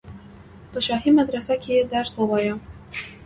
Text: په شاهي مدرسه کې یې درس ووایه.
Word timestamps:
په 0.71 0.79
شاهي 0.85 1.11
مدرسه 1.19 1.55
کې 1.63 1.71
یې 1.77 1.83
درس 1.93 2.11
ووایه. 2.15 2.53